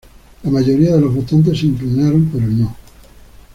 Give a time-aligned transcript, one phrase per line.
[0.43, 2.75] La mayoría de los votantes se inclinó por el no.